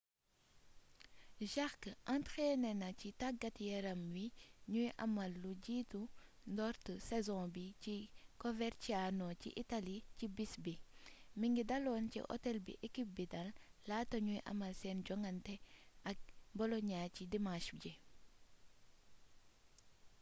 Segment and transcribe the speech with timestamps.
[1.53, 4.25] jarque entrainé na ci tàggat-yaram wi
[4.71, 6.01] ñuy amal lu jiitu
[6.51, 7.95] ndoorte saison bi ci
[8.41, 10.73] coverciano ci italie ci bis bi
[11.39, 13.49] mingi daloon ci hôtel bi équipe bi dal
[13.87, 15.55] laata ñuy amal seen joŋante
[16.09, 16.17] ak
[16.57, 17.91] bolonia ci dimanche ji